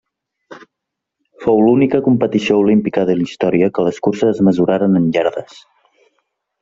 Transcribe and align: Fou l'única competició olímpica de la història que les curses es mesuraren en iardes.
Fou 1.43 1.59
l'única 1.65 1.99
competició 2.07 2.57
olímpica 2.63 3.03
de 3.09 3.17
la 3.19 3.27
història 3.27 3.69
que 3.77 3.85
les 3.89 4.01
curses 4.09 4.33
es 4.37 4.43
mesuraren 4.49 5.01
en 5.03 5.07
iardes. 5.19 5.61